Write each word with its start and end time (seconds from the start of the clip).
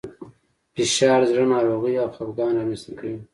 فشار 0.75 1.19
د 1.23 1.27
زړه 1.31 1.45
ناروغۍ 1.53 1.93
او 2.01 2.09
خپګان 2.15 2.51
رامنځ 2.59 2.81
ته 2.85 2.91
کوي. 2.99 3.19